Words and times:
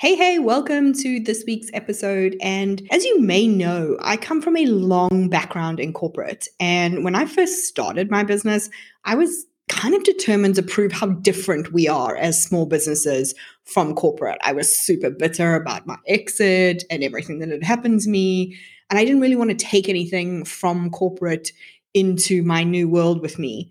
Hey, 0.00 0.16
hey, 0.16 0.38
welcome 0.38 0.94
to 0.94 1.20
this 1.20 1.44
week's 1.46 1.68
episode. 1.74 2.34
And 2.40 2.80
as 2.90 3.04
you 3.04 3.20
may 3.20 3.46
know, 3.46 3.98
I 4.00 4.16
come 4.16 4.40
from 4.40 4.56
a 4.56 4.64
long 4.64 5.28
background 5.28 5.78
in 5.78 5.92
corporate. 5.92 6.48
And 6.58 7.04
when 7.04 7.14
I 7.14 7.26
first 7.26 7.66
started 7.66 8.10
my 8.10 8.24
business, 8.24 8.70
I 9.04 9.14
was 9.14 9.44
kind 9.68 9.94
of 9.94 10.02
determined 10.02 10.54
to 10.54 10.62
prove 10.62 10.90
how 10.90 11.08
different 11.08 11.74
we 11.74 11.86
are 11.86 12.16
as 12.16 12.42
small 12.42 12.64
businesses 12.64 13.34
from 13.64 13.94
corporate. 13.94 14.38
I 14.42 14.52
was 14.52 14.74
super 14.74 15.10
bitter 15.10 15.54
about 15.54 15.86
my 15.86 15.98
exit 16.08 16.82
and 16.88 17.04
everything 17.04 17.40
that 17.40 17.50
had 17.50 17.62
happened 17.62 18.00
to 18.00 18.08
me. 18.08 18.56
And 18.88 18.98
I 18.98 19.04
didn't 19.04 19.20
really 19.20 19.36
want 19.36 19.50
to 19.50 19.66
take 19.66 19.86
anything 19.86 20.46
from 20.46 20.88
corporate 20.88 21.52
into 21.92 22.42
my 22.42 22.64
new 22.64 22.88
world 22.88 23.20
with 23.20 23.38
me. 23.38 23.70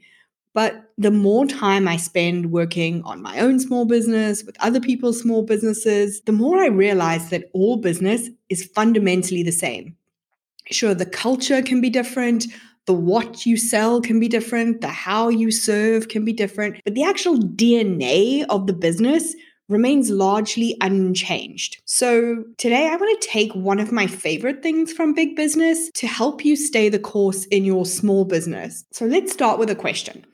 But 0.54 0.92
the 0.98 1.12
more 1.12 1.46
time 1.46 1.88
I 1.88 1.98
spend 1.98 2.52
working 2.52 3.04
on 3.04 3.22
my 3.22 3.40
own 3.40 3.60
small 3.60 3.86
business 3.86 4.44
with 4.44 4.58
other 4.60 4.80
people's 4.80 5.22
small 5.22 5.44
businesses, 5.44 6.22
the 6.22 6.32
more 6.32 6.60
I 6.60 6.68
realize 6.68 7.30
that 7.30 7.50
all 7.54 7.78
business 7.78 8.30
is 8.50 8.66
fundamentally 8.66 9.44
the 9.44 9.52
same. 9.52 9.96
Sure, 10.72 10.94
the 10.94 11.06
culture 11.06 11.62
can 11.62 11.82
be 11.82 11.90
different, 11.90 12.48
the 12.86 12.94
what 12.94 13.46
you 13.46 13.58
sell 13.58 14.02
can 14.02 14.20
be 14.20 14.28
different, 14.28 14.82
the 14.82 14.88
how 14.88 15.30
you 15.30 15.52
serve 15.52 16.08
can 16.08 16.26
be 16.26 16.34
different, 16.34 16.82
but 16.84 16.96
the 16.96 17.04
actual 17.04 17.38
DNA 17.38 18.46
of 18.50 18.66
the 18.66 18.74
business 18.74 19.36
remains 19.68 20.10
largely 20.10 20.76
unchanged. 20.82 21.80
So, 21.86 22.44
today 22.58 22.88
I 22.88 22.96
want 22.96 23.22
to 23.22 23.28
take 23.28 23.54
one 23.54 23.80
of 23.80 23.92
my 23.92 24.08
favorite 24.08 24.64
things 24.64 24.92
from 24.92 25.14
big 25.14 25.36
business 25.36 25.92
to 25.94 26.08
help 26.08 26.44
you 26.44 26.56
stay 26.56 26.90
the 26.90 26.98
course 26.98 27.46
in 27.46 27.64
your 27.66 27.86
small 27.86 28.26
business. 28.26 28.84
So, 28.92 29.06
let's 29.06 29.32
start 29.32 29.60
with 29.60 29.70
a 29.70 29.76
question 29.76 30.26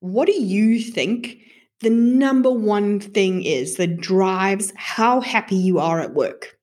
what 0.00 0.26
do 0.26 0.32
you 0.32 0.80
think 0.80 1.38
the 1.80 1.90
number 1.90 2.50
one 2.50 3.00
thing 3.00 3.42
is 3.42 3.76
that 3.76 4.00
drives 4.00 4.72
how 4.76 5.20
happy 5.20 5.56
you 5.56 5.78
are 5.78 6.00
at 6.00 6.14
work? 6.14 6.58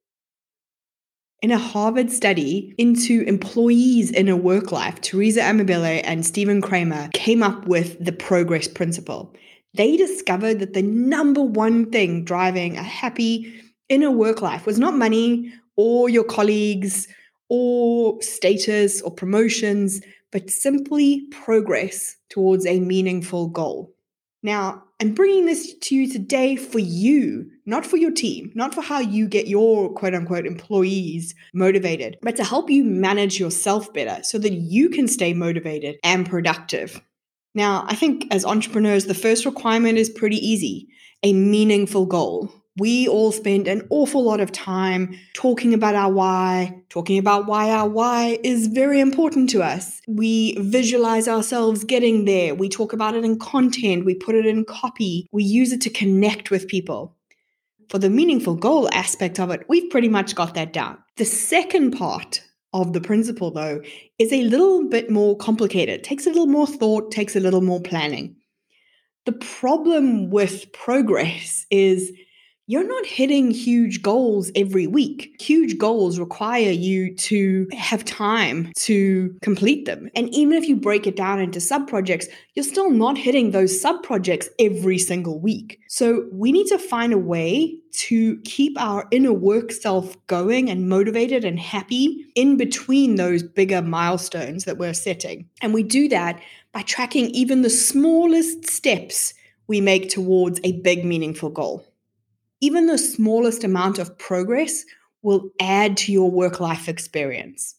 In 1.41 1.51
a 1.51 1.57
Harvard 1.57 2.11
study 2.11 2.73
into 2.79 3.21
employees 3.21 4.09
in 4.09 4.27
a 4.27 4.35
work 4.35 4.71
life, 4.71 4.99
Teresa 5.01 5.41
Amabile 5.41 6.01
and 6.03 6.25
Steven 6.25 6.61
Kramer 6.61 7.09
came 7.13 7.43
up 7.43 7.67
with 7.67 8.03
the 8.03 8.11
progress 8.11 8.67
principle. 8.67 9.35
They 9.75 9.97
discovered 9.97 10.59
that 10.59 10.73
the 10.73 10.81
number 10.81 11.43
one 11.43 11.91
thing 11.91 12.23
driving 12.23 12.75
a 12.75 12.83
happy 12.83 13.53
inner 13.87 14.09
work 14.09 14.41
life 14.41 14.65
was 14.65 14.79
not 14.79 14.95
money 14.95 15.53
or 15.75 16.09
your 16.09 16.23
colleagues 16.23 17.07
or 17.49 18.19
status 18.21 19.01
or 19.03 19.11
promotions, 19.11 20.01
but 20.37 20.51
simply 20.51 21.25
progress 21.31 22.15
towards 22.29 22.67
a 22.67 22.79
meaningful 22.79 23.47
goal. 23.47 23.95
Now, 24.43 24.83
I'm 25.01 25.15
bringing 25.15 25.47
this 25.47 25.73
to 25.75 25.95
you 25.95 26.13
today 26.13 26.55
for 26.55 26.77
you, 26.77 27.49
not 27.65 27.87
for 27.87 27.97
your 27.97 28.11
team, 28.11 28.51
not 28.53 28.75
for 28.75 28.83
how 28.83 28.99
you 28.99 29.27
get 29.27 29.47
your 29.47 29.91
quote 29.95 30.13
unquote 30.13 30.45
employees 30.45 31.33
motivated, 31.55 32.19
but 32.21 32.35
to 32.35 32.43
help 32.43 32.69
you 32.69 32.83
manage 32.83 33.39
yourself 33.39 33.91
better 33.93 34.21
so 34.21 34.37
that 34.37 34.53
you 34.53 34.89
can 34.89 35.07
stay 35.07 35.33
motivated 35.33 35.95
and 36.03 36.29
productive. 36.29 37.01
Now, 37.55 37.85
I 37.87 37.95
think 37.95 38.27
as 38.29 38.45
entrepreneurs, 38.45 39.05
the 39.05 39.15
first 39.15 39.43
requirement 39.43 39.97
is 39.97 40.07
pretty 40.07 40.37
easy 40.37 40.87
a 41.23 41.33
meaningful 41.33 42.05
goal 42.05 42.53
we 42.77 43.07
all 43.07 43.31
spend 43.31 43.67
an 43.67 43.87
awful 43.89 44.23
lot 44.23 44.39
of 44.39 44.51
time 44.51 45.17
talking 45.33 45.73
about 45.73 45.95
our 45.95 46.11
why, 46.11 46.83
talking 46.89 47.17
about 47.17 47.47
why 47.47 47.71
our 47.71 47.89
why 47.89 48.37
is 48.43 48.67
very 48.67 48.99
important 48.99 49.49
to 49.51 49.63
us. 49.63 50.01
We 50.07 50.55
visualize 50.59 51.27
ourselves 51.27 51.83
getting 51.83 52.25
there. 52.25 52.53
We 52.53 52.69
talk 52.69 52.93
about 52.93 53.15
it 53.15 53.25
in 53.25 53.39
content. 53.39 54.05
We 54.05 54.13
put 54.13 54.35
it 54.35 54.45
in 54.45 54.63
copy. 54.63 55.27
We 55.31 55.43
use 55.43 55.71
it 55.71 55.81
to 55.81 55.89
connect 55.89 56.51
with 56.51 56.67
people. 56.67 57.15
For 57.89 57.97
the 57.97 58.09
meaningful 58.09 58.55
goal 58.55 58.89
aspect 58.93 59.39
of 59.39 59.49
it, 59.49 59.65
we've 59.67 59.89
pretty 59.89 60.09
much 60.09 60.35
got 60.35 60.53
that 60.53 60.73
down. 60.73 60.97
The 61.15 61.25
second 61.25 61.91
part 61.91 62.43
of 62.73 62.93
the 62.93 63.01
principle, 63.01 63.49
though, 63.49 63.81
is 64.19 64.31
a 64.31 64.43
little 64.43 64.87
bit 64.87 65.09
more 65.09 65.35
complicated, 65.37 66.03
takes 66.03 66.27
a 66.27 66.29
little 66.29 66.47
more 66.47 66.67
thought, 66.67 67.11
takes 67.11 67.35
a 67.35 67.39
little 67.39 67.61
more 67.61 67.81
planning. 67.81 68.35
The 69.25 69.31
problem 69.31 70.29
with 70.29 70.71
progress 70.73 71.65
is 71.71 72.11
you're 72.69 72.87
not 72.87 73.05
hitting 73.05 73.49
huge 73.49 74.01
goals 74.01 74.51
every 74.53 74.87
week. 74.87 75.33
Huge 75.39 75.77
goals 75.77 76.19
require 76.19 76.69
you 76.69 77.15
to 77.15 77.65
have 77.71 78.03
time 78.03 78.73
to 78.75 79.33
complete 79.41 79.85
them. 79.85 80.09
And 80.15 80.27
even 80.33 80.51
if 80.51 80.67
you 80.67 80.75
break 80.75 81.07
it 81.07 81.15
down 81.15 81.39
into 81.39 81.61
sub 81.61 81.87
projects, 81.87 82.27
you're 82.55 82.65
still 82.65 82.89
not 82.89 83.17
hitting 83.17 83.51
those 83.51 83.79
sub 83.79 84.03
projects 84.03 84.49
every 84.59 84.97
single 84.97 85.39
week. 85.39 85.79
So 85.87 86.27
we 86.33 86.51
need 86.51 86.67
to 86.67 86.77
find 86.77 87.13
a 87.13 87.17
way 87.17 87.79
to 87.99 88.37
keep 88.41 88.79
our 88.79 89.07
inner 89.11 89.33
work 89.33 89.71
self 89.71 90.17
going 90.27 90.69
and 90.69 90.89
motivated 90.89 91.45
and 91.45 91.57
happy 91.57 92.25
in 92.35 92.57
between 92.57 93.15
those 93.15 93.43
bigger 93.43 93.81
milestones 93.81 94.65
that 94.65 94.77
we're 94.77 94.93
setting. 94.93 95.47
And 95.61 95.73
we 95.73 95.83
do 95.83 96.09
that 96.09 96.41
by 96.73 96.81
tracking 96.81 97.27
even 97.29 97.61
the 97.61 97.69
smallest 97.69 98.69
steps 98.69 99.33
we 99.67 99.79
make 99.79 100.09
towards 100.09 100.59
a 100.65 100.73
big, 100.81 101.05
meaningful 101.05 101.49
goal 101.49 101.86
even 102.61 102.87
the 102.87 102.97
smallest 102.97 103.63
amount 103.63 103.99
of 103.99 104.17
progress 104.17 104.83
will 105.21 105.49
add 105.59 105.97
to 105.97 106.11
your 106.11 106.31
work 106.31 106.59
life 106.59 106.87
experience. 106.87 107.75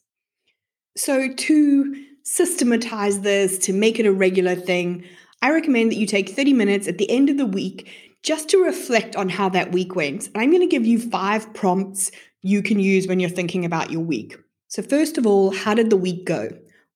So, 0.96 1.32
to 1.32 2.04
systematize 2.24 3.20
this, 3.20 3.58
to 3.58 3.72
make 3.72 3.98
it 3.98 4.06
a 4.06 4.12
regular 4.12 4.54
thing, 4.54 5.04
I 5.40 5.50
recommend 5.52 5.92
that 5.92 5.98
you 5.98 6.06
take 6.06 6.30
30 6.30 6.52
minutes 6.52 6.88
at 6.88 6.98
the 6.98 7.10
end 7.10 7.30
of 7.30 7.38
the 7.38 7.46
week 7.46 7.88
just 8.22 8.48
to 8.50 8.62
reflect 8.62 9.14
on 9.16 9.28
how 9.28 9.48
that 9.50 9.72
week 9.72 9.94
went. 9.94 10.26
And 10.26 10.38
I'm 10.38 10.50
going 10.50 10.60
to 10.60 10.66
give 10.66 10.84
you 10.84 10.98
five 10.98 11.52
prompts 11.54 12.10
you 12.42 12.62
can 12.62 12.80
use 12.80 13.06
when 13.06 13.20
you're 13.20 13.30
thinking 13.30 13.64
about 13.64 13.90
your 13.90 14.02
week. 14.02 14.36
So, 14.68 14.82
first 14.82 15.16
of 15.16 15.26
all, 15.26 15.54
how 15.54 15.74
did 15.74 15.90
the 15.90 15.96
week 15.96 16.24
go? 16.24 16.50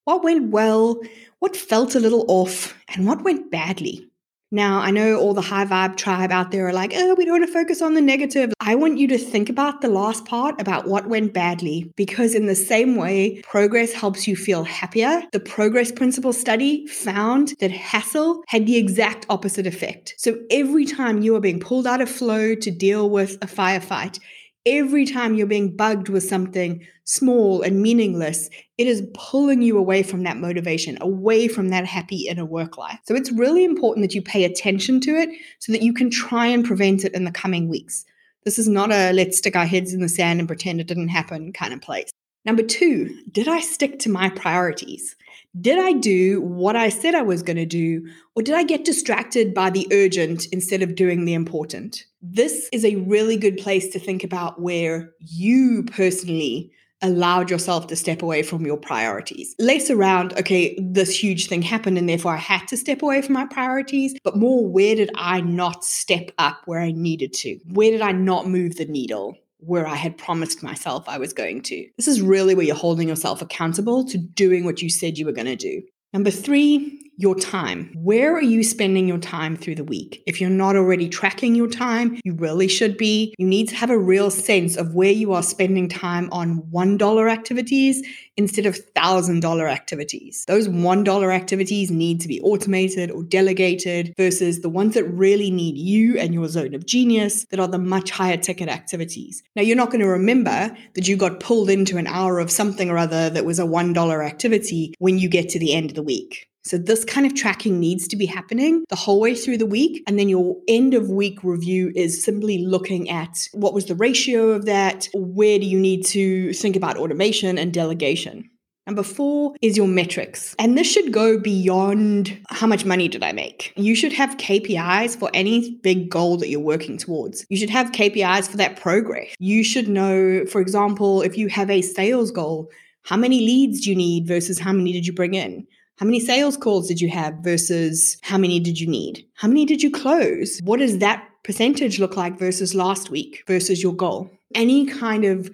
What 0.04 0.25
went 0.25 0.50
well? 0.50 1.00
What 1.38 1.56
felt 1.56 1.94
a 1.94 2.00
little 2.00 2.25
off? 2.28 2.76
And 2.88 3.06
what 3.06 3.22
went 3.22 3.50
badly? 3.50 4.06
Now, 4.54 4.80
I 4.80 4.90
know 4.90 5.16
all 5.16 5.32
the 5.32 5.40
high 5.40 5.64
vibe 5.64 5.96
tribe 5.96 6.30
out 6.30 6.50
there 6.50 6.68
are 6.68 6.74
like, 6.74 6.92
oh, 6.94 7.14
we 7.14 7.24
don't 7.24 7.40
want 7.40 7.46
to 7.46 7.52
focus 7.52 7.80
on 7.80 7.94
the 7.94 8.02
negative. 8.02 8.52
I 8.60 8.74
want 8.74 8.98
you 8.98 9.08
to 9.08 9.16
think 9.16 9.48
about 9.48 9.80
the 9.80 9.88
last 9.88 10.26
part 10.26 10.60
about 10.60 10.86
what 10.86 11.08
went 11.08 11.32
badly, 11.32 11.90
because 11.96 12.34
in 12.34 12.44
the 12.44 12.54
same 12.54 12.96
way, 12.96 13.40
progress 13.44 13.94
helps 13.94 14.28
you 14.28 14.36
feel 14.36 14.64
happier. 14.64 15.22
The 15.32 15.40
progress 15.40 15.90
principle 15.90 16.34
study 16.34 16.86
found 16.86 17.54
that 17.60 17.70
hassle 17.70 18.42
had 18.48 18.66
the 18.66 18.76
exact 18.76 19.24
opposite 19.30 19.66
effect. 19.66 20.14
So 20.18 20.38
every 20.50 20.84
time 20.84 21.22
you 21.22 21.34
are 21.34 21.40
being 21.40 21.58
pulled 21.58 21.86
out 21.86 22.02
of 22.02 22.10
flow 22.10 22.54
to 22.54 22.70
deal 22.70 23.08
with 23.08 23.36
a 23.40 23.46
firefight, 23.46 24.19
every 24.67 25.05
time 25.05 25.34
you're 25.34 25.47
being 25.47 25.77
bugged 25.77 26.09
with 26.09 26.23
something 26.23 26.87
small 27.05 27.62
and 27.62 27.83
meaningless, 27.83 28.49
it 28.78 28.87
is 28.87 29.06
pulling 29.15 29.62
you 29.62 29.77
away 29.77 30.03
from 30.03 30.23
that 30.23 30.37
motivation, 30.37 30.99
away 31.00 31.49
from 31.49 31.69
that 31.69 31.84
happy 31.84 32.27
inner 32.28 32.45
work 32.45 32.78
life. 32.78 32.99
So 33.05 33.15
it's 33.15 33.33
really 33.33 33.65
important 33.65 34.05
that 34.05 34.15
you 34.15 34.23
pay 34.23 34.45
attention 34.45 35.00
to 35.00 35.17
it 35.17 35.31
so 35.59 35.73
that 35.73 35.83
you 35.83 35.93
can 35.93 36.11
try 36.11 36.47
and 36.47 36.65
prevent 36.65 37.05
it 37.05 37.15
in 37.15 37.25
the 37.25 37.33
coming 37.33 37.69
weeks. 37.69 38.05
This 38.45 38.59
is 38.59 38.69
not 38.69 38.93
a 38.93 39.12
let's 39.12 39.39
stick 39.39 39.56
our 39.56 39.67
heads 39.67 39.93
in 39.93 40.00
the 40.00 40.09
sand 40.09 40.41
and 40.41 40.49
pretend 40.49 40.81
it 40.81 40.87
didn't 40.87 41.09
happen 41.09 41.53
kind 41.53 41.73
of 41.73 41.81
place. 41.81 42.11
Number 42.44 42.62
two, 42.62 43.17
did 43.31 43.47
I 43.47 43.61
stick 43.61 44.00
to 44.00 44.11
my 44.11 44.29
priorities? 44.29 45.15
Did 45.61 45.79
I 45.79 45.93
do 45.93 46.41
what 46.41 46.76
I 46.76 46.88
said 46.88 47.15
I 47.15 47.23
was 47.23 47.43
going 47.43 47.56
to 47.56 47.67
do, 47.67 48.08
or 48.35 48.43
did 48.43 48.55
I 48.55 48.65
get 48.65 48.85
distracted 48.85 49.55
by 49.55 49.70
the 49.70 49.87
urgent 49.93 50.47
instead 50.47 50.82
of 50.82 50.94
doing 50.94 51.25
the 51.25 51.35
important? 51.35 52.05
This 52.22 52.69
is 52.72 52.84
a 52.84 52.96
really 52.96 53.36
good 53.36 53.58
place 53.58 53.88
to 53.88 53.98
think 53.98 54.22
about 54.22 54.60
where 54.60 55.10
you 55.19 55.82
personally 55.84 56.72
allowed 57.02 57.50
yourself 57.50 57.88
to 57.88 57.96
step 57.96 58.22
away 58.22 58.44
from 58.44 58.64
your 58.64 58.76
priorities. 58.76 59.56
Less 59.58 59.90
around, 59.90 60.32
okay, 60.38 60.78
this 60.80 61.20
huge 61.20 61.48
thing 61.48 61.60
happened 61.60 61.98
and 61.98 62.08
therefore 62.08 62.34
I 62.34 62.38
had 62.38 62.69
to 62.69 62.76
step 62.76 63.02
away 63.02 63.22
from 63.22 63.34
my 63.34 63.46
priorities, 63.46 64.14
but 64.22 64.36
more 64.36 64.66
where 64.66 64.94
did 64.94 65.10
I 65.16 65.40
not 65.40 65.84
step 65.84 66.30
up 66.38 66.60
where 66.66 66.80
I 66.80 66.92
needed 66.92 67.32
to? 67.34 67.58
Where 67.72 67.90
did 67.90 68.02
I 68.02 68.12
not 68.12 68.48
move 68.48 68.76
the 68.76 68.86
needle? 68.86 69.36
where 69.64 69.86
I 69.86 69.94
had 69.94 70.19
promised 70.19 70.62
myself 70.62 71.08
I 71.08 71.19
was 71.19 71.32
going 71.32 71.62
to. 71.62 71.86
This 71.96 72.08
is 72.08 72.20
really 72.20 72.54
where 72.54 72.64
you're 72.64 72.74
holding 72.74 73.08
yourself 73.08 73.40
accountable 73.40 74.04
to 74.06 74.19
doing 74.19 74.64
what 74.64 74.82
you 74.82 74.90
said 74.90 75.19
you 75.19 75.24
were 75.24 75.30
going 75.30 75.46
to 75.46 75.54
do. 75.54 75.82
Number 76.12 76.30
three, 76.30 77.12
your 77.22 77.36
time. 77.36 77.92
Where 77.94 78.34
are 78.34 78.42
you 78.42 78.64
spending 78.64 79.06
your 79.06 79.19
time 79.19 79.56
through 79.56 79.76
the 79.76 79.84
week? 79.84 80.24
If 80.26 80.40
you're 80.40 80.50
not 80.50 80.74
already 80.74 81.08
tracking 81.08 81.54
your 81.54 81.69
time, 81.69 82.20
you 82.24 82.34
really 82.34 82.66
should 82.66 82.98
be. 82.98 83.32
You 83.38 83.46
need 83.46 83.69
to 83.69 83.76
have 83.76 83.90
a 83.90 83.98
real 83.98 84.28
sense 84.28 84.76
of 84.76 84.92
where 84.92 85.12
you 85.12 85.32
are 85.32 85.42
spending 85.44 85.88
time 85.88 86.28
on 86.32 86.62
$1 86.72 87.30
activities 87.30 88.02
instead 88.36 88.66
of 88.66 88.76
$1,000 88.96 89.70
activities. 89.70 90.44
Those 90.48 90.66
$1 90.66 91.32
activities 91.32 91.92
need 91.92 92.20
to 92.22 92.28
be 92.28 92.40
automated 92.40 93.12
or 93.12 93.22
delegated 93.22 94.14
versus 94.16 94.60
the 94.60 94.69
ones 94.69 94.94
that 94.94 95.04
really 95.04 95.52
need 95.52 95.76
you 95.76 96.19
and 96.19 96.34
your 96.34 96.48
zone 96.48 96.74
of 96.74 96.86
genius 96.86 97.46
that 97.50 97.60
are 97.60 97.69
the 97.69 97.78
much 97.78 98.10
higher 98.10 98.36
ticket 98.36 98.69
activities. 98.69 99.44
Now, 99.54 99.62
you're 99.62 99.76
not 99.76 99.90
going 99.90 100.00
to 100.00 100.08
remember 100.08 100.76
that 100.94 101.06
you 101.06 101.16
got 101.16 101.38
pulled 101.38 101.70
into 101.70 101.98
an 101.98 102.08
hour 102.08 102.40
of 102.40 102.50
something 102.50 102.90
or 102.90 102.98
other 102.98 103.30
that 103.30 103.44
was 103.44 103.60
a 103.60 103.64
$1 103.64 104.26
activity 104.26 104.94
when 104.98 105.19
you 105.19 105.28
get 105.28 105.50
to 105.50 105.60
the 105.60 105.72
end 105.72 105.90
of 105.90 105.94
the 105.94 106.02
week. 106.02 106.48
So, 106.64 106.79
this 106.79 107.05
kind 107.05 107.26
of 107.26 107.35
tracking 107.35 107.81
needs 107.81 108.06
to 108.09 108.17
be 108.17 108.26
happening 108.26 108.85
the 108.88 108.97
whole 108.97 109.20
way 109.20 109.35
through 109.35 109.59
the 109.59 109.67
week. 109.67 110.03
And 110.06 110.19
then 110.19 110.29
your 110.29 110.56
end 110.69 110.94
of 110.94 111.11
week 111.11 111.43
review 111.43 111.93
is 111.97 112.23
simply 112.23 112.59
looking 112.59 113.11
at 113.11 113.37
what 113.53 113.75
was 113.75 113.87
the 113.87 113.97
ratio 113.97 114.50
of 114.50 114.67
that? 114.67 115.09
Where 115.12 115.59
do 115.59 115.67
you 115.67 115.79
need 115.79 116.06
to 116.06 116.53
think 116.53 116.76
about 116.76 116.97
automation 116.97 117.59
and 117.59 117.73
delegation? 117.73 118.49
Number 118.87 119.05
four 119.05 119.55
is 119.62 119.76
your 119.76 119.87
metrics. 119.87 120.56
And 120.59 120.76
this 120.76 120.91
should 120.91 121.12
go 121.12 121.38
beyond 121.38 122.37
how 122.50 122.67
much 122.67 122.85
money 122.85 123.06
did 123.06 123.23
I 123.23 123.32
make. 123.32 123.73
You 123.76 123.94
should 123.94 124.12
have 124.12 124.37
KPIs 124.38 125.17
for 125.17 125.31
any 125.32 125.79
big 125.82 126.11
goal 126.11 126.37
that 126.38 126.49
you're 126.49 126.61
working 126.61 126.99
towards. 126.99 127.47
You 127.49 127.56
should 127.56 127.70
have 127.70 127.93
KPIs 127.93 128.50
for 128.50 128.56
that 128.56 128.76
progress. 128.76 129.35
You 129.38 129.62
should 129.62 129.88
know, 129.88 130.44
for 130.47 130.61
example, 130.61 131.23
if 131.23 131.38
you 131.38 131.47
have 131.49 131.70
a 131.70 131.81
sales 131.81 132.32
goal, 132.32 132.70
how 133.05 133.17
many 133.17 133.41
leads 133.41 133.82
do 133.82 133.91
you 133.91 133.97
need 133.97 134.26
versus 134.26 134.58
how 134.58 134.73
many 134.73 134.93
did 134.93 135.06
you 135.06 135.12
bring 135.12 135.35
in? 135.35 135.67
How 135.99 136.06
many 136.06 136.21
sales 136.21 136.56
calls 136.56 136.89
did 136.89 137.00
you 137.00 137.09
have 137.11 137.35
versus 137.37 138.17
how 138.23 138.39
many 138.39 138.59
did 138.59 138.81
you 138.81 138.87
need? 138.87 139.25
How 139.35 139.49
many 139.49 139.65
did 139.65 139.83
you 139.83 139.91
close? 139.91 140.59
What 140.65 140.79
does 140.79 140.99
that 140.99 141.29
percentage 141.44 141.99
look 141.99 142.17
like 142.17 142.39
versus 142.39 142.75
last 142.75 143.11
week 143.11 143.44
versus 143.47 143.83
your 143.83 143.94
goal? 143.94 144.31
Any 144.55 144.87
kind 144.87 145.25
of 145.25 145.50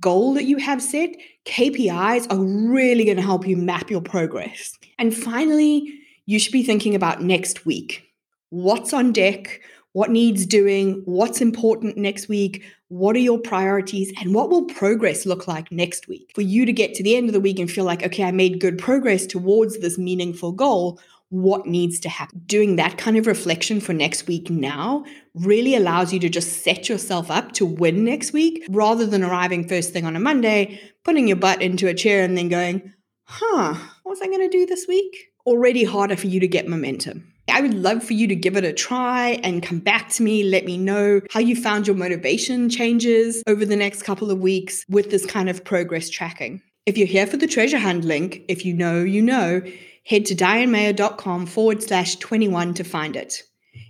goal 0.00 0.34
that 0.34 0.44
you 0.44 0.56
have 0.56 0.82
set, 0.82 1.10
KPIs 1.44 2.30
are 2.32 2.42
really 2.42 3.04
going 3.04 3.16
to 3.16 3.22
help 3.22 3.46
you 3.46 3.56
map 3.56 3.90
your 3.90 4.00
progress. 4.00 4.78
And 4.98 5.14
finally, 5.14 5.92
you 6.26 6.38
should 6.38 6.52
be 6.52 6.62
thinking 6.62 6.94
about 6.94 7.22
next 7.22 7.66
week. 7.66 8.04
What's 8.50 8.92
on 8.92 9.12
deck? 9.12 9.60
What 9.92 10.10
needs 10.10 10.46
doing? 10.46 11.02
What's 11.04 11.40
important 11.40 11.98
next 11.98 12.28
week? 12.28 12.64
What 12.92 13.16
are 13.16 13.20
your 13.20 13.38
priorities? 13.38 14.12
And 14.20 14.34
what 14.34 14.50
will 14.50 14.66
progress 14.66 15.24
look 15.24 15.48
like 15.48 15.72
next 15.72 16.08
week? 16.08 16.30
For 16.34 16.42
you 16.42 16.66
to 16.66 16.74
get 16.74 16.92
to 16.92 17.02
the 17.02 17.16
end 17.16 17.26
of 17.26 17.32
the 17.32 17.40
week 17.40 17.58
and 17.58 17.70
feel 17.70 17.86
like, 17.86 18.02
okay, 18.02 18.22
I 18.22 18.32
made 18.32 18.60
good 18.60 18.76
progress 18.76 19.24
towards 19.24 19.78
this 19.78 19.96
meaningful 19.96 20.52
goal. 20.52 21.00
What 21.30 21.64
needs 21.64 21.98
to 22.00 22.10
happen? 22.10 22.42
Doing 22.44 22.76
that 22.76 22.98
kind 22.98 23.16
of 23.16 23.26
reflection 23.26 23.80
for 23.80 23.94
next 23.94 24.26
week 24.26 24.50
now 24.50 25.06
really 25.34 25.74
allows 25.74 26.12
you 26.12 26.20
to 26.20 26.28
just 26.28 26.62
set 26.62 26.90
yourself 26.90 27.30
up 27.30 27.52
to 27.52 27.64
win 27.64 28.04
next 28.04 28.34
week 28.34 28.62
rather 28.68 29.06
than 29.06 29.24
arriving 29.24 29.66
first 29.66 29.94
thing 29.94 30.04
on 30.04 30.14
a 30.14 30.20
Monday, 30.20 30.78
putting 31.02 31.26
your 31.26 31.38
butt 31.38 31.62
into 31.62 31.88
a 31.88 31.94
chair 31.94 32.22
and 32.22 32.36
then 32.36 32.50
going, 32.50 32.92
huh, 33.24 33.72
what 34.02 34.10
was 34.10 34.20
I 34.20 34.26
going 34.26 34.46
to 34.46 34.48
do 34.50 34.66
this 34.66 34.86
week? 34.86 35.30
Already 35.46 35.84
harder 35.84 36.16
for 36.16 36.26
you 36.26 36.40
to 36.40 36.46
get 36.46 36.68
momentum. 36.68 37.31
I 37.48 37.60
would 37.60 37.74
love 37.74 38.04
for 38.04 38.12
you 38.12 38.26
to 38.28 38.36
give 38.36 38.56
it 38.56 38.64
a 38.64 38.72
try 38.72 39.40
and 39.42 39.62
come 39.62 39.80
back 39.80 40.08
to 40.10 40.22
me. 40.22 40.44
Let 40.44 40.64
me 40.64 40.78
know 40.78 41.20
how 41.30 41.40
you 41.40 41.56
found 41.56 41.86
your 41.86 41.96
motivation 41.96 42.68
changes 42.68 43.42
over 43.46 43.64
the 43.64 43.76
next 43.76 44.02
couple 44.02 44.30
of 44.30 44.38
weeks 44.38 44.84
with 44.88 45.10
this 45.10 45.26
kind 45.26 45.50
of 45.50 45.64
progress 45.64 46.08
tracking. 46.08 46.62
If 46.86 46.96
you're 46.96 47.06
here 47.06 47.26
for 47.26 47.36
the 47.36 47.46
treasure 47.46 47.78
hunt 47.78 48.04
link, 48.04 48.42
if 48.48 48.64
you 48.64 48.74
know, 48.74 49.02
you 49.02 49.22
know, 49.22 49.62
head 50.04 50.24
to 50.26 50.34
dianemayor.com 50.34 51.46
forward 51.46 51.82
slash 51.82 52.16
21 52.16 52.74
to 52.74 52.84
find 52.84 53.16
it. 53.16 53.42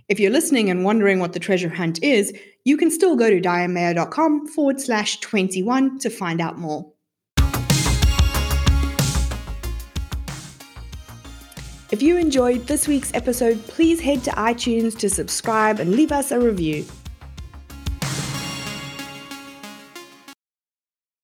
If 0.09 0.19
you're 0.19 0.31
listening 0.31 0.69
and 0.69 0.83
wondering 0.83 1.19
what 1.19 1.33
the 1.33 1.39
treasure 1.39 1.69
hunt 1.69 2.03
is, 2.03 2.33
you 2.65 2.77
can 2.77 2.91
still 2.91 3.15
go 3.15 3.29
to 3.29 3.41
dianemayor.com 3.41 4.47
forward 4.47 4.79
slash 4.79 5.19
21 5.19 5.99
to 5.99 6.09
find 6.09 6.39
out 6.39 6.57
more. 6.57 6.92
If 11.93 12.01
you 12.01 12.17
enjoyed 12.17 12.65
this 12.65 12.87
week's 12.87 13.13
episode, 13.13 13.67
please 13.67 14.01
head 14.01 14.23
to 14.23 14.31
iTunes 14.31 14.97
to 14.97 15.11
subscribe 15.11 15.79
and 15.79 15.91
leave 15.91 16.11
us 16.11 16.31
a 16.31 16.39
review. 16.39 16.85